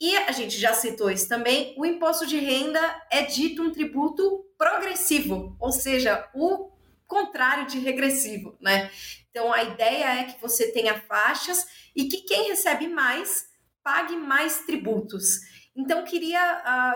E 0.00 0.16
a 0.16 0.30
gente 0.30 0.56
já 0.56 0.72
citou 0.72 1.10
isso 1.10 1.28
também: 1.28 1.74
o 1.76 1.84
imposto 1.84 2.28
de 2.28 2.38
renda 2.38 2.78
é 3.10 3.22
dito 3.22 3.60
um 3.60 3.72
tributo 3.72 4.46
progressivo, 4.56 5.56
ou 5.58 5.72
seja, 5.72 6.30
o 6.32 6.70
contrário 7.08 7.66
de 7.66 7.80
regressivo, 7.80 8.56
né? 8.60 8.88
Então 9.32 9.52
a 9.52 9.64
ideia 9.64 10.20
é 10.20 10.24
que 10.26 10.40
você 10.40 10.70
tenha 10.70 11.00
faixas 11.00 11.66
e 11.96 12.04
que 12.04 12.18
quem 12.18 12.50
recebe 12.50 12.86
mais 12.86 13.48
pague 13.82 14.16
mais 14.16 14.60
tributos. 14.60 15.40
Então, 15.76 16.04
queria 16.04 16.40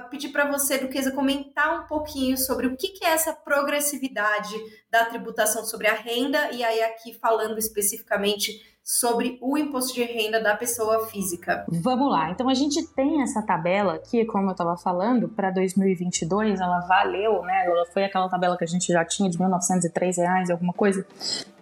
uh, 0.06 0.08
pedir 0.08 0.30
para 0.30 0.50
você, 0.50 0.78
Duquesa, 0.78 1.12
comentar 1.12 1.82
um 1.82 1.86
pouquinho 1.86 2.38
sobre 2.38 2.66
o 2.66 2.76
que, 2.76 2.88
que, 2.88 3.04
é 3.04 3.10
essa 3.10 3.32
progressividade 3.32 4.54
da 4.90 5.04
tributação 5.04 5.64
sobre 5.66 5.86
a 5.86 5.92
renda, 5.92 6.50
e 6.50 6.64
aí 6.64 6.82
aqui 6.82 7.12
falando 7.12 7.58
especificamente 7.58 8.79
sobre 8.98 9.38
o 9.40 9.56
imposto 9.56 9.94
de 9.94 10.02
renda 10.02 10.42
da 10.42 10.56
pessoa 10.56 11.06
física. 11.06 11.64
Vamos 11.68 12.10
lá. 12.10 12.28
Então 12.30 12.48
a 12.48 12.54
gente 12.54 12.84
tem 12.88 13.22
essa 13.22 13.40
tabela 13.40 13.96
que, 13.98 14.24
como 14.24 14.48
eu 14.48 14.50
estava 14.50 14.76
falando, 14.76 15.28
para 15.28 15.52
2022 15.52 16.58
ela 16.58 16.80
valeu, 16.80 17.40
né? 17.42 17.66
Ela 17.66 17.86
foi 17.86 18.02
aquela 18.02 18.28
tabela 18.28 18.58
que 18.58 18.64
a 18.64 18.66
gente 18.66 18.92
já 18.92 19.04
tinha 19.04 19.30
de 19.30 19.38
1.903 19.38 20.16
reais, 20.16 20.50
alguma 20.50 20.72
coisa. 20.72 21.06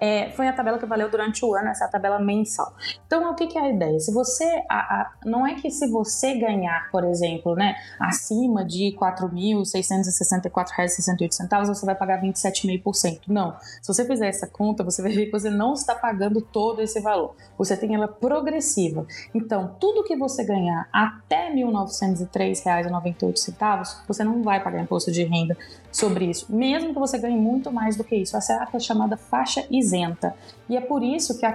É, 0.01 0.31
foi 0.31 0.49
a 0.49 0.55
tabela 0.55 0.79
que 0.79 0.87
valeu 0.87 1.11
durante 1.11 1.45
o 1.45 1.55
ano, 1.55 1.69
essa 1.69 1.85
é 1.85 1.89
tabela 1.89 2.19
mensal. 2.19 2.73
Então 3.07 3.31
o 3.31 3.35
que, 3.35 3.47
que 3.47 3.59
é 3.59 3.61
a 3.61 3.69
ideia? 3.69 4.01
Se 4.01 4.11
você, 4.11 4.65
a, 4.71 4.79
a, 4.79 5.13
não 5.27 5.47
é 5.47 5.55
que 5.55 5.71
se 5.71 5.87
você 5.91 6.33
ganhar, 6.39 6.91
por 6.91 7.05
exemplo, 7.05 7.55
né, 7.55 7.75
acima 8.01 8.65
de 8.65 8.89
R$ 8.89 8.97
4.664,68 8.97 11.67
você 11.67 11.85
vai 11.85 11.95
pagar 11.95 12.23
27,5%. 12.23 13.25
Não. 13.29 13.55
Se 13.83 13.93
você 13.93 14.07
fizer 14.07 14.29
essa 14.29 14.47
conta, 14.47 14.83
você 14.83 15.03
vai 15.03 15.13
ver 15.13 15.27
que 15.27 15.33
você 15.33 15.51
não 15.51 15.75
está 15.75 15.95
pagando 15.95 16.41
todo 16.41 16.81
esse 16.81 16.99
valor 17.01 17.18
valor. 17.19 17.35
Você 17.57 17.77
tem 17.77 17.95
ela 17.95 18.07
progressiva. 18.07 19.07
Então, 19.35 19.75
tudo 19.81 20.05
que 20.05 20.15
você 20.17 20.45
ganhar 20.45 20.89
até 20.93 21.49
R$ 21.49 21.65
1.903,98, 21.65 24.05
você 24.07 24.23
não 24.25 24.43
vai 24.43 24.63
pagar 24.63 24.81
imposto 24.81 25.11
de 25.11 25.25
renda 25.25 25.57
sobre 25.91 26.27
isso, 26.27 26.47
mesmo 26.49 26.93
que 26.93 26.99
você 26.99 27.19
ganhe 27.19 27.37
muito 27.37 27.73
mais 27.73 27.97
do 27.97 28.05
que 28.05 28.17
isso. 28.17 28.37
Essa 28.37 28.53
é 28.53 28.77
a 28.77 28.79
chamada 28.79 29.17
faixa 29.17 29.67
isenta. 29.71 30.35
E 30.69 30.77
é 30.77 30.81
por 30.81 31.03
isso 31.03 31.39
que, 31.39 31.47
a, 31.47 31.53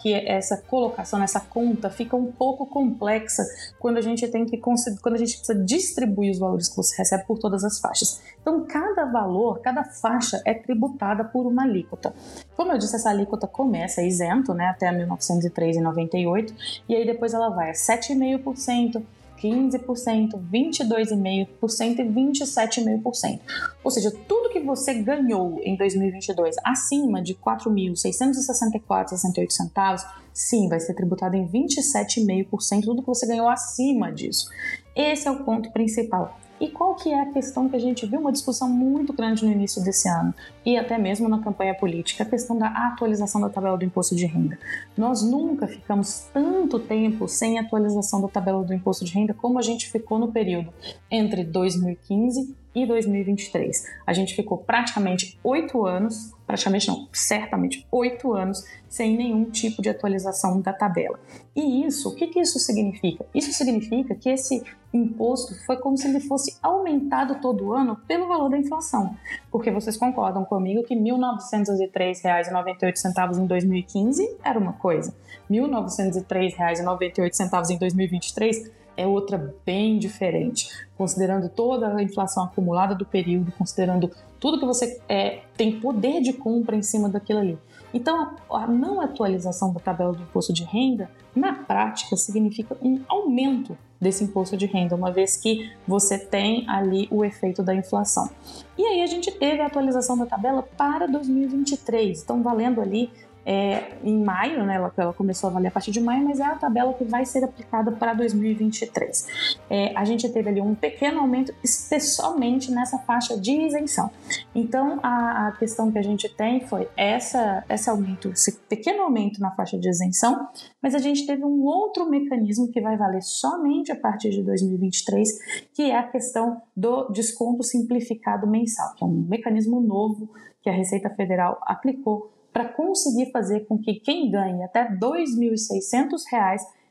que 0.00 0.14
essa 0.14 0.56
colocação, 0.56 1.22
essa 1.22 1.40
conta 1.40 1.90
fica 1.90 2.16
um 2.16 2.30
pouco 2.30 2.64
complexa 2.64 3.42
quando 3.78 3.96
a 3.96 4.00
gente 4.00 4.26
tem 4.28 4.46
que 4.46 4.56
quando 4.56 5.14
a 5.14 5.18
gente 5.18 5.36
precisa 5.36 5.54
distribuir 5.54 6.30
os 6.30 6.38
valores 6.38 6.68
que 6.68 6.76
você 6.76 6.96
recebe 6.96 7.24
por 7.24 7.38
todas 7.38 7.64
as 7.64 7.80
faixas. 7.80 8.20
Então, 8.40 8.64
cada 8.64 9.04
valor, 9.04 9.60
cada 9.60 9.84
faixa 9.84 10.40
é 10.44 10.54
tributada 10.54 11.24
por 11.24 11.46
uma 11.46 11.62
alíquota. 11.64 12.14
Como 12.56 12.72
eu 12.72 12.78
disse, 12.78 12.94
essa 12.94 13.10
alíquota 13.10 13.46
começa 13.46 14.02
isento, 14.02 14.54
né, 14.54 14.66
até 14.66 14.90
1903,98, 14.92 16.82
e 16.88 16.94
aí 16.94 17.04
depois 17.04 17.34
ela 17.34 17.48
vai 17.48 17.70
a 17.70 17.72
7,5%, 17.72 19.02
15%, 19.42 20.40
22,5% 20.52 21.98
e 21.98 22.04
27,5%. 22.04 23.40
Ou 23.82 23.90
seja, 23.90 24.12
tudo 24.28 24.50
que 24.50 24.60
você 24.60 24.94
ganhou 24.94 25.58
em 25.62 25.76
2022 25.76 26.54
acima 26.64 27.20
de 27.20 27.32
R$ 27.32 27.40
4.664,68 27.44 29.50
centavos, 29.50 30.06
sim, 30.32 30.68
vai 30.68 30.78
ser 30.78 30.94
tributado 30.94 31.34
em 31.36 31.48
27,5% 31.48 32.82
tudo 32.82 33.02
que 33.02 33.08
você 33.08 33.26
ganhou 33.26 33.48
acima 33.48 34.12
disso. 34.12 34.48
Esse 34.94 35.26
é 35.26 35.30
o 35.30 35.42
ponto 35.44 35.72
principal. 35.72 36.38
E 36.62 36.68
qual 36.68 36.94
que 36.94 37.12
é 37.12 37.20
a 37.20 37.26
questão 37.26 37.68
que 37.68 37.74
a 37.74 37.78
gente 37.80 38.06
viu 38.06 38.20
uma 38.20 38.30
discussão 38.30 38.68
muito 38.68 39.12
grande 39.12 39.44
no 39.44 39.50
início 39.50 39.82
desse 39.82 40.08
ano 40.08 40.32
e 40.64 40.78
até 40.78 40.96
mesmo 40.96 41.28
na 41.28 41.40
campanha 41.40 41.74
política, 41.74 42.22
a 42.22 42.26
questão 42.26 42.56
da 42.56 42.68
atualização 42.68 43.40
da 43.40 43.48
tabela 43.48 43.76
do 43.76 43.84
imposto 43.84 44.14
de 44.14 44.26
renda. 44.26 44.56
Nós 44.96 45.24
nunca 45.24 45.66
ficamos 45.66 46.28
tanto 46.32 46.78
tempo 46.78 47.26
sem 47.26 47.58
atualização 47.58 48.22
da 48.22 48.28
tabela 48.28 48.62
do 48.62 48.72
imposto 48.72 49.04
de 49.04 49.12
renda 49.12 49.34
como 49.34 49.58
a 49.58 49.62
gente 49.62 49.90
ficou 49.90 50.20
no 50.20 50.30
período 50.30 50.72
entre 51.10 51.42
2015 51.42 52.54
e 52.74 52.86
2023. 52.86 53.86
A 54.06 54.12
gente 54.12 54.34
ficou 54.34 54.58
praticamente 54.58 55.38
oito 55.42 55.86
anos, 55.86 56.32
praticamente 56.46 56.88
não, 56.88 57.08
certamente 57.12 57.86
oito 57.90 58.32
anos, 58.32 58.64
sem 58.88 59.16
nenhum 59.16 59.44
tipo 59.44 59.80
de 59.80 59.88
atualização 59.88 60.60
da 60.60 60.72
tabela. 60.72 61.18
E 61.54 61.84
isso, 61.84 62.08
o 62.10 62.14
que, 62.14 62.26
que 62.26 62.40
isso 62.40 62.58
significa? 62.58 63.24
Isso 63.34 63.52
significa 63.52 64.14
que 64.14 64.28
esse 64.28 64.62
imposto 64.92 65.54
foi 65.64 65.78
como 65.78 65.96
se 65.96 66.06
ele 66.06 66.20
fosse 66.20 66.58
aumentado 66.62 67.40
todo 67.40 67.72
ano 67.72 67.96
pelo 68.06 68.28
valor 68.28 68.50
da 68.50 68.58
inflação. 68.58 69.16
Porque 69.50 69.70
vocês 69.70 69.96
concordam 69.96 70.44
comigo 70.44 70.84
que 70.84 70.94
R$ 70.94 71.00
1.903,98 71.00 73.38
em 73.38 73.46
2015 73.46 74.36
era 74.44 74.58
uma 74.58 74.74
coisa, 74.74 75.14
R$ 75.48 75.56
1.903,98 75.56 77.70
em 77.70 77.78
2023 77.78 78.81
é 78.96 79.06
outra 79.06 79.54
bem 79.64 79.98
diferente, 79.98 80.68
considerando 80.96 81.48
toda 81.48 81.94
a 81.94 82.02
inflação 82.02 82.44
acumulada 82.44 82.94
do 82.94 83.04
período, 83.04 83.52
considerando 83.52 84.10
tudo 84.38 84.58
que 84.58 84.66
você 84.66 85.00
é, 85.08 85.42
tem 85.56 85.80
poder 85.80 86.20
de 86.20 86.32
compra 86.32 86.76
em 86.76 86.82
cima 86.82 87.08
daquilo 87.08 87.38
ali. 87.38 87.58
Então, 87.94 88.36
a 88.50 88.66
não 88.66 89.00
atualização 89.00 89.72
da 89.72 89.80
tabela 89.80 90.12
do 90.12 90.22
imposto 90.22 90.52
de 90.52 90.64
renda, 90.64 91.10
na 91.34 91.52
prática, 91.52 92.16
significa 92.16 92.76
um 92.82 93.00
aumento 93.06 93.76
desse 94.00 94.24
imposto 94.24 94.56
de 94.56 94.66
renda, 94.66 94.96
uma 94.96 95.12
vez 95.12 95.36
que 95.36 95.70
você 95.86 96.18
tem 96.18 96.68
ali 96.68 97.06
o 97.10 97.24
efeito 97.24 97.62
da 97.62 97.74
inflação. 97.74 98.28
E 98.76 98.84
aí 98.84 99.02
a 99.02 99.06
gente 99.06 99.30
teve 99.30 99.60
a 99.60 99.66
atualização 99.66 100.18
da 100.18 100.26
tabela 100.26 100.62
para 100.62 101.06
2023, 101.06 102.18
estão 102.18 102.42
valendo 102.42 102.80
ali 102.80 103.10
é, 103.44 103.96
em 104.04 104.22
maio, 104.22 104.64
né, 104.64 104.76
ela, 104.76 104.92
ela, 104.96 105.12
começou 105.12 105.50
a 105.50 105.52
valer 105.52 105.68
a 105.68 105.70
partir 105.70 105.90
de 105.90 106.00
maio, 106.00 106.24
mas 106.24 106.38
é 106.38 106.44
a 106.44 106.54
tabela 106.54 106.94
que 106.94 107.04
vai 107.04 107.24
ser 107.24 107.44
aplicada 107.44 107.90
para 107.92 108.14
2023. 108.14 109.26
É, 109.68 109.96
a 109.96 110.04
gente 110.04 110.28
teve 110.28 110.48
ali 110.48 110.60
um 110.60 110.74
pequeno 110.74 111.20
aumento, 111.20 111.52
especialmente 111.62 112.70
nessa 112.70 112.98
faixa 112.98 113.38
de 113.38 113.52
isenção. 113.52 114.10
Então, 114.54 115.00
a, 115.02 115.48
a, 115.48 115.52
questão 115.52 115.90
que 115.90 115.98
a 115.98 116.02
gente 116.02 116.28
tem 116.28 116.60
foi 116.60 116.88
essa, 116.96 117.64
esse 117.68 117.90
aumento, 117.90 118.28
esse 118.30 118.52
pequeno 118.52 119.02
aumento 119.02 119.40
na 119.40 119.50
faixa 119.50 119.78
de 119.78 119.88
isenção, 119.88 120.48
mas 120.80 120.94
a 120.94 120.98
gente 120.98 121.26
teve 121.26 121.44
um 121.44 121.62
outro 121.62 122.08
mecanismo 122.08 122.68
que 122.68 122.80
vai 122.80 122.96
valer 122.96 123.22
somente 123.22 123.90
a 123.90 123.96
partir 123.96 124.30
de 124.30 124.42
2023, 124.42 125.28
que 125.72 125.90
é 125.90 125.96
a 125.96 126.02
questão 126.04 126.62
do 126.76 127.08
desconto 127.10 127.62
simplificado 127.62 128.46
mensal, 128.46 128.94
que 128.94 129.04
é 129.04 129.06
um 129.06 129.26
mecanismo 129.28 129.80
novo 129.80 130.30
que 130.62 130.70
a 130.70 130.72
Receita 130.72 131.10
Federal 131.10 131.58
aplicou 131.62 132.31
para 132.52 132.68
conseguir 132.68 133.30
fazer 133.30 133.60
com 133.66 133.78
que 133.78 133.94
quem 133.94 134.30
ganhe 134.30 134.62
até 134.62 134.82
R$ 134.82 134.98
2.600 134.98 136.20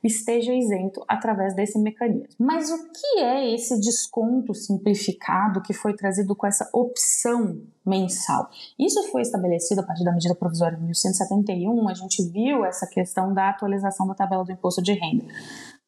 esteja 0.04 0.54
isento 0.54 1.04
através 1.08 1.54
desse 1.54 1.78
mecanismo. 1.78 2.28
Mas 2.40 2.72
o 2.72 2.92
que 2.92 3.20
é 3.20 3.54
esse 3.54 3.80
desconto 3.80 4.54
simplificado 4.54 5.62
que 5.62 5.74
foi 5.74 5.94
trazido 5.94 6.36
com 6.36 6.48
essa 6.48 6.68
opção 6.74 7.62
mensal? 7.86 8.50
Isso 8.80 9.04
foi 9.12 9.22
estabelecido 9.22 9.82
a 9.82 9.84
partir 9.84 10.04
da 10.04 10.12
medida 10.12 10.34
provisória 10.34 10.78
1171, 10.78 11.88
a 11.88 11.94
gente 11.94 12.24
viu 12.24 12.66
essa 12.66 12.88
questão 12.88 13.34
da 13.34 13.50
atualização 13.50 14.08
da 14.08 14.16
tabela 14.16 14.44
do 14.44 14.52
imposto 14.52 14.82
de 14.82 14.94
renda. 14.94 15.26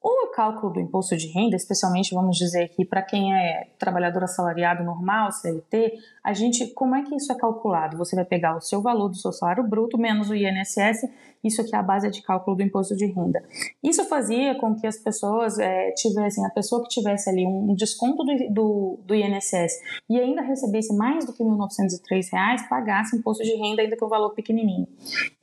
O 0.06 0.28
cálculo 0.36 0.74
do 0.74 0.82
imposto 0.82 1.16
de 1.16 1.28
renda, 1.28 1.56
especialmente 1.56 2.14
vamos 2.14 2.36
dizer 2.36 2.64
aqui 2.64 2.84
para 2.84 3.02
quem 3.02 3.34
é 3.34 3.70
trabalhador 3.80 4.26
assalariado 4.26 4.84
normal, 4.84 5.32
CLT, 5.32 5.94
a 6.22 6.34
gente, 6.34 6.68
como 6.74 6.94
é 6.94 7.04
que 7.04 7.16
isso 7.16 7.32
é 7.32 7.36
calculado? 7.36 7.98
Você 7.98 8.13
vai 8.13 8.26
pegar 8.26 8.58
o 8.58 8.60
seu 8.60 8.82
valor 8.82 9.08
do 9.08 9.16
seu 9.16 9.32
salário 9.32 9.63
bruto 9.63 9.98
menos 9.98 10.30
o 10.30 10.36
INSS 10.36 11.08
isso 11.44 11.62
aqui 11.62 11.76
é 11.76 11.78
a 11.78 11.84
base 11.84 12.10
de 12.10 12.22
cálculo 12.22 12.56
do 12.56 12.63
imposto 12.63 12.96
de 12.96 13.06
renda. 13.06 13.44
Isso 13.84 14.06
fazia 14.06 14.56
com 14.56 14.74
que 14.76 14.88
as 14.88 14.98
pessoas 14.98 15.60
é, 15.60 15.92
tivessem, 15.92 16.46
a 16.46 16.50
pessoa 16.50 16.82
que 16.82 16.88
tivesse 16.88 17.30
ali 17.30 17.46
um 17.46 17.76
desconto 17.76 18.24
do, 18.24 18.50
do, 18.50 19.00
do 19.06 19.13
INSS 19.13 19.82
e 20.10 20.18
ainda 20.18 20.42
recebesse 20.42 20.96
mais 20.96 21.26
do 21.26 21.34
que 21.34 21.44
R$ 21.44 21.50
1.903, 21.50 22.70
pagasse 22.70 23.18
imposto 23.18 23.44
de 23.44 23.54
renda 23.56 23.82
ainda 23.82 23.98
que 23.98 24.06
o 24.06 24.08
valor 24.08 24.30
pequenininho. 24.30 24.88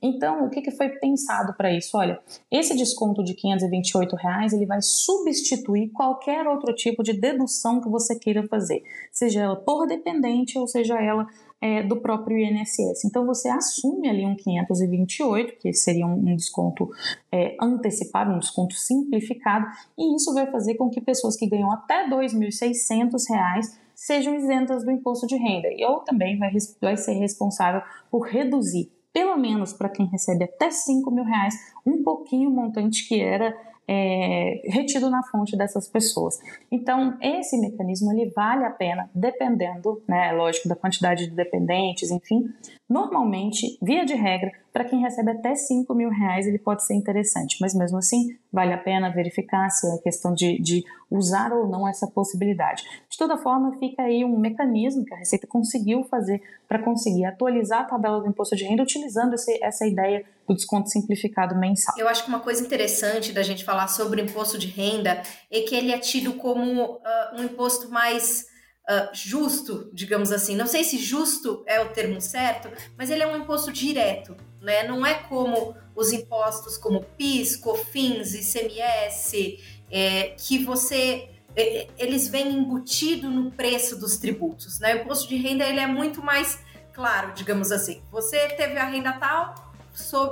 Então, 0.01 0.45
o 0.45 0.49
que, 0.49 0.61
que 0.61 0.71
foi 0.71 0.89
pensado 0.89 1.53
para 1.53 1.71
isso? 1.71 1.95
Olha, 1.95 2.19
esse 2.49 2.75
desconto 2.75 3.23
de 3.23 3.35
528 3.35 4.15
reais, 4.15 4.50
ele 4.53 4.65
vai 4.65 4.81
substituir 4.81 5.89
qualquer 5.89 6.47
outro 6.47 6.73
tipo 6.73 7.03
de 7.03 7.13
dedução 7.13 7.81
que 7.81 7.89
você 7.89 8.17
queira 8.17 8.47
fazer, 8.47 8.83
seja 9.11 9.41
ela 9.41 9.55
por 9.55 9.87
dependente 9.87 10.57
ou 10.57 10.67
seja 10.67 11.01
ela 11.01 11.27
é, 11.61 11.83
do 11.83 12.01
próprio 12.01 12.37
INSS. 12.37 13.05
Então 13.05 13.25
você 13.25 13.47
assume 13.47 14.09
ali 14.09 14.25
um 14.25 14.35
528, 14.35 15.59
que 15.59 15.71
seria 15.71 16.07
um, 16.07 16.35
desconto 16.35 16.89
é, 17.31 17.55
antecipado, 17.61 18.31
um 18.31 18.39
desconto 18.39 18.73
simplificado, 18.73 19.67
e 19.97 20.15
isso 20.15 20.33
vai 20.33 20.49
fazer 20.49 20.73
com 20.75 20.89
que 20.89 20.99
pessoas 20.99 21.37
que 21.37 21.47
ganham 21.47 21.71
até 21.71 22.05
R$ 22.05 22.09
2.600 22.09 23.79
sejam 23.93 24.35
isentas 24.35 24.83
do 24.83 24.89
imposto 24.89 25.27
de 25.27 25.35
renda, 25.35 25.67
e 25.71 25.85
ou 25.85 25.99
também 25.99 26.39
vai, 26.39 26.51
vai 26.81 26.97
ser 26.97 27.13
responsável 27.13 27.81
por 28.09 28.21
reduzir, 28.21 28.91
pelo 29.13 29.37
menos 29.37 29.73
para 29.73 29.89
quem 29.89 30.07
recebe 30.07 30.45
até 30.45 30.71
5 30.71 31.11
mil 31.11 31.23
reais, 31.23 31.53
um 31.85 32.01
pouquinho 32.01 32.49
o 32.49 32.53
montante 32.53 33.07
que 33.07 33.21
era 33.21 33.55
é, 33.93 34.61
retido 34.67 35.09
na 35.09 35.21
fonte 35.21 35.57
dessas 35.57 35.85
pessoas. 35.85 36.39
Então, 36.71 37.17
esse 37.21 37.59
mecanismo 37.59 38.13
ele 38.13 38.31
vale 38.33 38.63
a 38.63 38.69
pena, 38.69 39.09
dependendo, 39.13 40.01
né, 40.07 40.31
lógico, 40.31 40.69
da 40.69 40.77
quantidade 40.77 41.27
de 41.27 41.35
dependentes, 41.35 42.09
enfim. 42.09 42.45
Normalmente, 42.91 43.77
via 43.81 44.03
de 44.03 44.13
regra, 44.13 44.51
para 44.73 44.83
quem 44.83 44.99
recebe 44.99 45.31
até 45.31 45.55
5 45.55 45.95
mil 45.95 46.09
reais, 46.09 46.45
ele 46.45 46.59
pode 46.59 46.85
ser 46.85 46.93
interessante, 46.93 47.55
mas 47.61 47.73
mesmo 47.73 47.97
assim, 47.97 48.37
vale 48.51 48.73
a 48.73 48.77
pena 48.77 49.09
verificar 49.09 49.69
se 49.69 49.87
é 49.87 49.97
questão 49.99 50.33
de, 50.33 50.61
de 50.61 50.83
usar 51.09 51.53
ou 51.53 51.69
não 51.69 51.87
essa 51.87 52.05
possibilidade. 52.05 52.83
De 53.09 53.17
toda 53.17 53.37
forma, 53.37 53.79
fica 53.79 54.01
aí 54.01 54.25
um 54.25 54.37
mecanismo 54.37 55.05
que 55.05 55.13
a 55.13 55.17
Receita 55.17 55.47
conseguiu 55.47 56.03
fazer 56.03 56.41
para 56.67 56.83
conseguir 56.83 57.23
atualizar 57.23 57.83
a 57.83 57.85
tabela 57.85 58.19
do 58.19 58.27
imposto 58.27 58.57
de 58.57 58.65
renda 58.65 58.83
utilizando 58.83 59.35
esse, 59.35 59.57
essa 59.63 59.87
ideia 59.87 60.25
do 60.45 60.53
desconto 60.53 60.89
simplificado 60.89 61.55
mensal. 61.55 61.95
Eu 61.97 62.09
acho 62.09 62.25
que 62.25 62.29
uma 62.29 62.41
coisa 62.41 62.61
interessante 62.61 63.31
da 63.31 63.41
gente 63.41 63.63
falar 63.63 63.87
sobre 63.87 64.21
o 64.21 64.25
imposto 64.25 64.57
de 64.57 64.67
renda 64.67 65.21
é 65.49 65.61
que 65.61 65.73
ele 65.73 65.93
é 65.93 65.97
tido 65.97 66.33
como 66.33 66.95
uh, 66.95 66.99
um 67.39 67.43
imposto 67.45 67.89
mais 67.89 68.50
uh, 68.91 69.09
justo, 69.13 69.89
digamos 69.93 70.31
assim. 70.31 70.55
Não 70.55 70.67
sei 70.67 70.83
se 70.83 70.97
justo 70.97 71.63
é 71.65 71.79
o 71.79 71.89
termo 71.89 72.19
certo, 72.19 72.69
mas 72.97 73.09
ele 73.09 73.23
é 73.23 73.27
um 73.27 73.37
imposto 73.37 73.71
direto, 73.71 74.35
né? 74.61 74.83
Não 74.83 75.05
é 75.05 75.13
como 75.13 75.75
os 75.95 76.11
impostos 76.11 76.77
como 76.77 77.03
PIS, 77.17 77.55
COFINS, 77.55 78.33
ICMS, 78.33 79.59
é, 79.89 80.35
que 80.37 80.63
você 80.63 81.29
é, 81.55 81.87
eles 81.97 82.27
vêm 82.27 82.53
embutido 82.53 83.29
no 83.29 83.51
preço 83.51 83.97
dos 83.97 84.17
tributos, 84.17 84.79
né? 84.79 84.95
O 84.95 85.01
imposto 85.01 85.27
de 85.27 85.35
renda 85.35 85.65
ele 85.65 85.79
é 85.79 85.87
muito 85.87 86.21
mais 86.21 86.59
claro, 86.93 87.33
digamos 87.33 87.71
assim. 87.71 88.01
Você 88.11 88.49
teve 88.49 88.77
a 88.77 88.85
renda 88.85 89.13
tal, 89.13 89.55